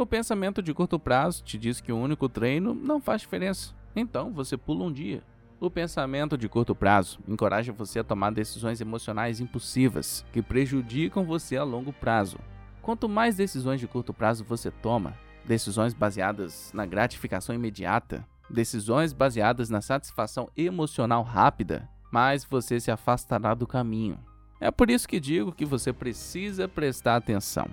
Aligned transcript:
O 0.00 0.06
pensamento 0.06 0.62
de 0.62 0.72
curto 0.72 0.98
prazo 0.98 1.44
te 1.44 1.58
diz 1.58 1.78
que 1.78 1.92
o 1.92 1.98
único 1.98 2.26
treino 2.26 2.72
não 2.72 3.02
faz 3.02 3.20
diferença, 3.20 3.74
então 3.94 4.32
você 4.32 4.56
pula 4.56 4.84
um 4.84 4.90
dia. 4.90 5.22
O 5.60 5.70
pensamento 5.70 6.38
de 6.38 6.48
curto 6.48 6.74
prazo 6.74 7.18
encoraja 7.28 7.70
você 7.70 7.98
a 7.98 8.04
tomar 8.04 8.32
decisões 8.32 8.80
emocionais 8.80 9.40
impulsivas 9.40 10.24
que 10.32 10.40
prejudicam 10.40 11.26
você 11.26 11.58
a 11.58 11.64
longo 11.64 11.92
prazo. 11.92 12.38
Quanto 12.80 13.10
mais 13.10 13.36
decisões 13.36 13.78
de 13.78 13.86
curto 13.86 14.14
prazo 14.14 14.42
você 14.42 14.70
toma, 14.70 15.14
decisões 15.44 15.92
baseadas 15.92 16.72
na 16.72 16.86
gratificação 16.86 17.54
imediata, 17.54 18.26
decisões 18.48 19.12
baseadas 19.12 19.68
na 19.68 19.82
satisfação 19.82 20.48
emocional 20.56 21.22
rápida, 21.22 21.86
mais 22.10 22.42
você 22.42 22.80
se 22.80 22.90
afastará 22.90 23.52
do 23.52 23.66
caminho. 23.66 24.18
É 24.58 24.70
por 24.70 24.88
isso 24.88 25.06
que 25.06 25.20
digo 25.20 25.52
que 25.52 25.66
você 25.66 25.92
precisa 25.92 26.66
prestar 26.66 27.16
atenção. 27.16 27.68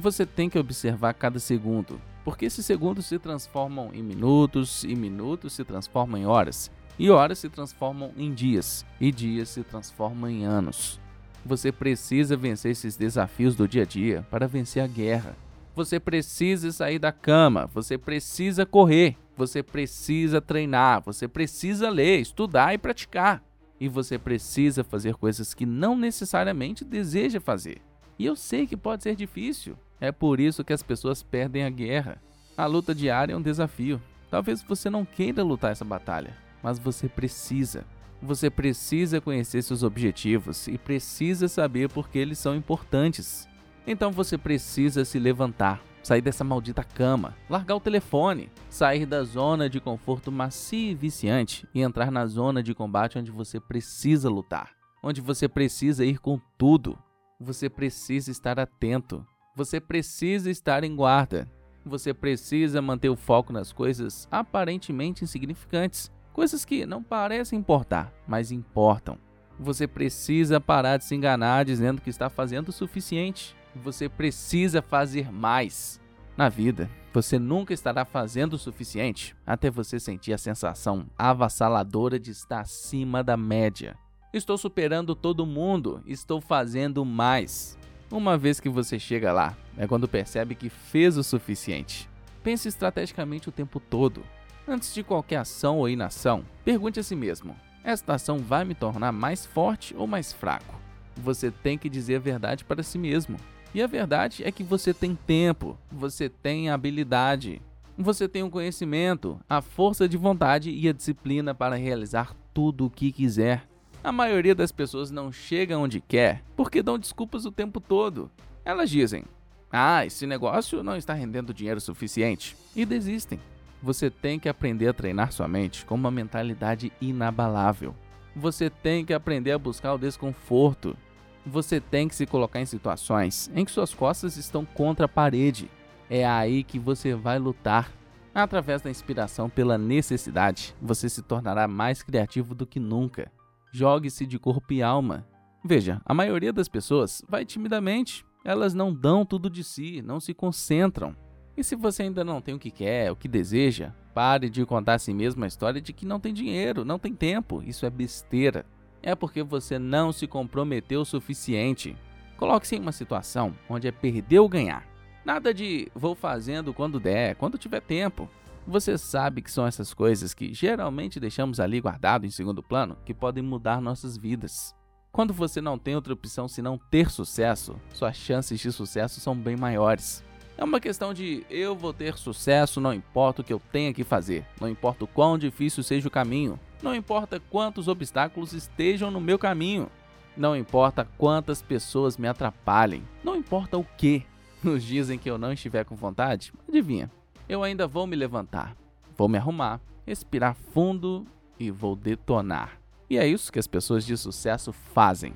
Você 0.00 0.24
tem 0.24 0.48
que 0.48 0.58
observar 0.58 1.12
cada 1.12 1.38
segundo, 1.38 2.00
porque 2.24 2.46
esses 2.46 2.64
segundos 2.64 3.04
se 3.04 3.18
transformam 3.18 3.90
em 3.92 4.02
minutos 4.02 4.82
e 4.82 4.96
minutos 4.96 5.52
se 5.52 5.62
transformam 5.62 6.18
em 6.18 6.24
horas, 6.24 6.70
e 6.98 7.10
horas 7.10 7.38
se 7.38 7.50
transformam 7.50 8.10
em 8.16 8.32
dias, 8.32 8.86
e 8.98 9.12
dias 9.12 9.50
se 9.50 9.62
transformam 9.62 10.30
em 10.30 10.46
anos. 10.46 10.98
Você 11.44 11.70
precisa 11.70 12.34
vencer 12.34 12.72
esses 12.72 12.96
desafios 12.96 13.54
do 13.54 13.68
dia 13.68 13.82
a 13.82 13.84
dia 13.84 14.26
para 14.30 14.48
vencer 14.48 14.82
a 14.82 14.86
guerra. 14.86 15.36
Você 15.76 16.00
precisa 16.00 16.72
sair 16.72 16.98
da 16.98 17.12
cama, 17.12 17.66
você 17.66 17.98
precisa 17.98 18.64
correr, 18.64 19.18
você 19.36 19.62
precisa 19.62 20.40
treinar, 20.40 21.02
você 21.04 21.28
precisa 21.28 21.90
ler, 21.90 22.20
estudar 22.20 22.72
e 22.72 22.78
praticar. 22.78 23.44
E 23.78 23.86
você 23.86 24.18
precisa 24.18 24.82
fazer 24.82 25.14
coisas 25.16 25.52
que 25.52 25.66
não 25.66 25.94
necessariamente 25.94 26.86
deseja 26.86 27.38
fazer. 27.38 27.82
E 28.18 28.24
eu 28.24 28.34
sei 28.34 28.66
que 28.66 28.78
pode 28.78 29.02
ser 29.02 29.14
difícil. 29.14 29.76
É 30.00 30.10
por 30.10 30.40
isso 30.40 30.64
que 30.64 30.72
as 30.72 30.82
pessoas 30.82 31.22
perdem 31.22 31.64
a 31.64 31.70
guerra. 31.70 32.20
A 32.56 32.66
luta 32.66 32.94
diária 32.94 33.34
é 33.34 33.36
um 33.36 33.42
desafio. 33.42 34.00
Talvez 34.30 34.62
você 34.62 34.88
não 34.88 35.04
queira 35.04 35.42
lutar 35.42 35.72
essa 35.72 35.84
batalha, 35.84 36.36
mas 36.62 36.78
você 36.78 37.08
precisa. 37.08 37.84
Você 38.22 38.48
precisa 38.50 39.20
conhecer 39.20 39.62
seus 39.62 39.82
objetivos 39.82 40.68
e 40.68 40.78
precisa 40.78 41.48
saber 41.48 41.88
por 41.88 42.08
que 42.08 42.18
eles 42.18 42.38
são 42.38 42.54
importantes. 42.54 43.48
Então 43.86 44.12
você 44.12 44.38
precisa 44.38 45.04
se 45.04 45.18
levantar, 45.18 45.82
sair 46.02 46.20
dessa 46.20 46.44
maldita 46.44 46.84
cama, 46.84 47.34
largar 47.48 47.76
o 47.76 47.80
telefone, 47.80 48.50
sair 48.68 49.06
da 49.06 49.22
zona 49.24 49.68
de 49.68 49.80
conforto 49.80 50.30
macio 50.30 50.92
e 50.92 50.94
viciante 50.94 51.66
e 51.74 51.80
entrar 51.80 52.10
na 52.10 52.26
zona 52.26 52.62
de 52.62 52.74
combate 52.74 53.18
onde 53.18 53.30
você 53.30 53.58
precisa 53.58 54.28
lutar, 54.28 54.70
onde 55.02 55.20
você 55.20 55.48
precisa 55.48 56.04
ir 56.04 56.18
com 56.18 56.38
tudo. 56.58 56.98
Você 57.40 57.70
precisa 57.70 58.30
estar 58.30 58.60
atento. 58.60 59.26
Você 59.54 59.80
precisa 59.80 60.50
estar 60.50 60.84
em 60.84 60.94
guarda. 60.94 61.48
Você 61.84 62.12
precisa 62.14 62.80
manter 62.80 63.08
o 63.08 63.16
foco 63.16 63.52
nas 63.52 63.72
coisas 63.72 64.28
aparentemente 64.30 65.24
insignificantes 65.24 66.10
Coisas 66.32 66.64
que 66.64 66.86
não 66.86 67.02
parecem 67.02 67.58
importar, 67.58 68.12
mas 68.26 68.52
importam. 68.52 69.18
Você 69.58 69.86
precisa 69.86 70.60
parar 70.60 70.96
de 70.96 71.04
se 71.04 71.14
enganar 71.14 71.64
dizendo 71.64 72.00
que 72.00 72.08
está 72.08 72.30
fazendo 72.30 72.68
o 72.68 72.72
suficiente. 72.72 73.54
Você 73.74 74.08
precisa 74.08 74.80
fazer 74.80 75.30
mais. 75.30 76.00
Na 76.36 76.48
vida, 76.48 76.88
você 77.12 77.38
nunca 77.38 77.74
estará 77.74 78.04
fazendo 78.04 78.54
o 78.54 78.58
suficiente 78.58 79.36
até 79.44 79.70
você 79.70 79.98
sentir 79.98 80.32
a 80.32 80.38
sensação 80.38 81.06
avassaladora 81.18 82.18
de 82.18 82.30
estar 82.30 82.60
acima 82.60 83.22
da 83.22 83.36
média. 83.36 83.96
Estou 84.32 84.56
superando 84.56 85.14
todo 85.14 85.44
mundo, 85.44 86.02
estou 86.06 86.40
fazendo 86.40 87.04
mais. 87.04 87.76
Uma 88.10 88.36
vez 88.36 88.58
que 88.58 88.68
você 88.68 88.98
chega 88.98 89.32
lá, 89.32 89.56
é 89.78 89.86
quando 89.86 90.08
percebe 90.08 90.56
que 90.56 90.68
fez 90.68 91.16
o 91.16 91.22
suficiente. 91.22 92.10
Pense 92.42 92.66
estrategicamente 92.66 93.48
o 93.48 93.52
tempo 93.52 93.78
todo. 93.78 94.24
Antes 94.66 94.92
de 94.92 95.04
qualquer 95.04 95.36
ação 95.36 95.78
ou 95.78 95.88
inação, 95.88 96.44
pergunte 96.64 96.98
a 96.98 97.04
si 97.04 97.14
mesmo: 97.14 97.54
esta 97.84 98.14
ação 98.14 98.38
vai 98.38 98.64
me 98.64 98.74
tornar 98.74 99.12
mais 99.12 99.46
forte 99.46 99.94
ou 99.96 100.08
mais 100.08 100.32
fraco? 100.32 100.74
Você 101.18 101.52
tem 101.52 101.78
que 101.78 101.88
dizer 101.88 102.16
a 102.16 102.20
verdade 102.20 102.64
para 102.64 102.82
si 102.82 102.98
mesmo. 102.98 103.36
E 103.72 103.80
a 103.80 103.86
verdade 103.86 104.42
é 104.44 104.50
que 104.50 104.64
você 104.64 104.92
tem 104.92 105.14
tempo, 105.14 105.78
você 105.92 106.28
tem 106.28 106.68
habilidade, 106.68 107.62
você 107.96 108.28
tem 108.28 108.42
o 108.42 108.50
conhecimento, 108.50 109.38
a 109.48 109.62
força 109.62 110.08
de 110.08 110.16
vontade 110.16 110.72
e 110.72 110.88
a 110.88 110.92
disciplina 110.92 111.54
para 111.54 111.76
realizar 111.76 112.34
tudo 112.52 112.86
o 112.86 112.90
que 112.90 113.12
quiser. 113.12 113.69
A 114.02 114.10
maioria 114.10 114.54
das 114.54 114.72
pessoas 114.72 115.10
não 115.10 115.30
chega 115.30 115.76
onde 115.76 116.00
quer 116.00 116.42
porque 116.56 116.82
dão 116.82 116.98
desculpas 116.98 117.44
o 117.44 117.52
tempo 117.52 117.80
todo. 117.80 118.30
Elas 118.64 118.88
dizem: 118.88 119.24
Ah, 119.70 120.06
esse 120.06 120.26
negócio 120.26 120.82
não 120.82 120.96
está 120.96 121.12
rendendo 121.12 121.52
dinheiro 121.52 121.80
suficiente, 121.80 122.56
e 122.74 122.86
desistem. 122.86 123.38
Você 123.82 124.08
tem 124.08 124.38
que 124.38 124.48
aprender 124.48 124.88
a 124.88 124.94
treinar 124.94 125.32
sua 125.32 125.46
mente 125.46 125.84
com 125.84 125.94
uma 125.94 126.10
mentalidade 126.10 126.90
inabalável. 126.98 127.94
Você 128.34 128.70
tem 128.70 129.04
que 129.04 129.12
aprender 129.12 129.52
a 129.52 129.58
buscar 129.58 129.92
o 129.92 129.98
desconforto. 129.98 130.96
Você 131.44 131.78
tem 131.78 132.08
que 132.08 132.14
se 132.14 132.26
colocar 132.26 132.60
em 132.60 132.66
situações 132.66 133.50
em 133.54 133.64
que 133.66 133.70
suas 133.70 133.92
costas 133.92 134.36
estão 134.38 134.64
contra 134.64 135.04
a 135.04 135.08
parede. 135.08 135.70
É 136.08 136.26
aí 136.26 136.64
que 136.64 136.78
você 136.78 137.14
vai 137.14 137.38
lutar. 137.38 137.92
Através 138.34 138.80
da 138.80 138.90
inspiração 138.90 139.50
pela 139.50 139.76
necessidade, 139.76 140.74
você 140.80 141.08
se 141.08 141.20
tornará 141.20 141.66
mais 141.66 142.02
criativo 142.02 142.54
do 142.54 142.66
que 142.66 142.78
nunca. 142.78 143.30
Jogue-se 143.72 144.26
de 144.26 144.38
corpo 144.38 144.72
e 144.72 144.82
alma. 144.82 145.26
Veja, 145.64 146.00
a 146.04 146.14
maioria 146.14 146.52
das 146.52 146.68
pessoas 146.68 147.22
vai 147.28 147.44
timidamente. 147.44 148.24
Elas 148.44 148.74
não 148.74 148.92
dão 148.92 149.24
tudo 149.24 149.50
de 149.50 149.62
si, 149.62 150.02
não 150.02 150.18
se 150.18 150.32
concentram. 150.32 151.14
E 151.56 151.62
se 151.62 151.76
você 151.76 152.04
ainda 152.04 152.24
não 152.24 152.40
tem 152.40 152.54
o 152.54 152.58
que 152.58 152.70
quer, 152.70 153.12
o 153.12 153.16
que 153.16 153.28
deseja, 153.28 153.92
pare 154.14 154.48
de 154.48 154.64
contar 154.64 154.94
a 154.94 154.98
si 154.98 155.12
mesmo 155.12 155.44
a 155.44 155.46
história 155.46 155.80
de 155.80 155.92
que 155.92 156.06
não 156.06 156.18
tem 156.18 156.32
dinheiro, 156.32 156.84
não 156.84 156.98
tem 156.98 157.14
tempo. 157.14 157.62
Isso 157.62 157.84
é 157.84 157.90
besteira. 157.90 158.64
É 159.02 159.14
porque 159.14 159.42
você 159.42 159.78
não 159.78 160.12
se 160.12 160.26
comprometeu 160.26 161.02
o 161.02 161.06
suficiente. 161.06 161.96
Coloque-se 162.36 162.76
em 162.76 162.80
uma 162.80 162.92
situação 162.92 163.54
onde 163.68 163.86
é 163.86 163.92
perder 163.92 164.38
ou 164.38 164.48
ganhar. 164.48 164.86
Nada 165.24 165.52
de 165.52 165.88
vou 165.94 166.14
fazendo 166.14 166.72
quando 166.72 166.98
der, 166.98 167.34
quando 167.36 167.58
tiver 167.58 167.80
tempo. 167.80 168.28
Você 168.70 168.96
sabe 168.96 169.42
que 169.42 169.50
são 169.50 169.66
essas 169.66 169.92
coisas 169.92 170.32
que 170.32 170.54
geralmente 170.54 171.18
deixamos 171.18 171.58
ali 171.58 171.80
guardado 171.80 172.24
em 172.24 172.30
segundo 172.30 172.62
plano 172.62 172.96
que 173.04 173.12
podem 173.12 173.42
mudar 173.42 173.80
nossas 173.80 174.16
vidas. 174.16 174.76
Quando 175.10 175.34
você 175.34 175.60
não 175.60 175.76
tem 175.76 175.96
outra 175.96 176.12
opção 176.12 176.46
senão 176.46 176.78
ter 176.88 177.10
sucesso, 177.10 177.74
suas 177.92 178.14
chances 178.14 178.60
de 178.60 178.70
sucesso 178.70 179.18
são 179.18 179.34
bem 179.34 179.56
maiores. 179.56 180.22
É 180.56 180.62
uma 180.62 180.78
questão 180.78 181.12
de 181.12 181.44
eu 181.50 181.74
vou 181.74 181.92
ter 181.92 182.16
sucesso, 182.16 182.80
não 182.80 182.94
importa 182.94 183.42
o 183.42 183.44
que 183.44 183.52
eu 183.52 183.60
tenha 183.72 183.92
que 183.92 184.04
fazer, 184.04 184.46
não 184.60 184.68
importa 184.68 185.02
o 185.02 185.08
quão 185.08 185.36
difícil 185.36 185.82
seja 185.82 186.06
o 186.06 186.12
caminho, 186.12 186.56
não 186.80 186.94
importa 186.94 187.42
quantos 187.50 187.88
obstáculos 187.88 188.52
estejam 188.52 189.10
no 189.10 189.20
meu 189.20 189.36
caminho, 189.36 189.90
não 190.36 190.56
importa 190.56 191.08
quantas 191.18 191.60
pessoas 191.60 192.16
me 192.16 192.28
atrapalhem, 192.28 193.02
não 193.24 193.34
importa 193.34 193.76
o 193.76 193.84
que. 193.98 194.24
Nos 194.62 194.84
dias 194.84 195.10
em 195.10 195.18
que 195.18 195.28
eu 195.28 195.38
não 195.38 195.52
estiver 195.52 195.84
com 195.84 195.96
vontade, 195.96 196.52
adivinha, 196.68 197.10
eu 197.50 197.64
ainda 197.64 197.84
vou 197.84 198.06
me 198.06 198.14
levantar, 198.14 198.76
vou 199.18 199.28
me 199.28 199.36
arrumar, 199.36 199.80
respirar 200.06 200.54
fundo 200.54 201.26
e 201.58 201.68
vou 201.68 201.96
detonar. 201.96 202.78
E 203.10 203.18
é 203.18 203.26
isso 203.26 203.50
que 203.50 203.58
as 203.58 203.66
pessoas 203.66 204.06
de 204.06 204.16
sucesso 204.16 204.72
fazem. 204.72 205.34